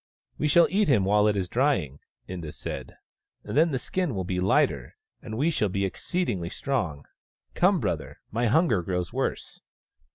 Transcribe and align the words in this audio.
"We 0.39 0.47
shall 0.47 0.65
eat 0.71 0.87
him 0.87 1.05
while 1.05 1.27
it 1.27 1.37
is 1.37 1.47
dr3ang," 1.47 1.99
Inda 2.27 2.51
said." 2.55 2.97
Then 3.43 3.69
the 3.69 3.77
skin 3.77 4.15
will 4.15 4.23
be 4.23 4.39
lighter, 4.39 4.95
and 5.21 5.37
we 5.37 5.51
shall 5.51 5.69
be 5.69 5.85
exceedingly 5.85 6.49
strong. 6.49 7.05
Come, 7.53 7.79
brother— 7.79 8.19
my 8.31 8.47
hunger 8.47 8.81
grows 8.81 9.13
worse." 9.13 9.61